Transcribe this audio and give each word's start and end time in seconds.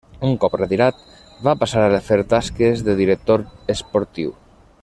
Un 0.27 0.31
cop 0.43 0.53
retirat, 0.59 1.03
va 1.49 1.53
passar 1.65 1.85
a 1.89 2.01
fer 2.09 2.19
tasques 2.33 2.85
de 2.91 2.99
director 3.05 3.47
esportiu. 3.79 4.39